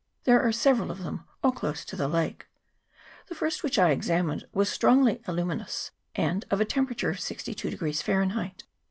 [0.23, 2.47] There are several of them, all close to the lake.
[3.27, 8.63] The first which I examined was strongly aluminous, and of a temperature of 62 Fahrenheit.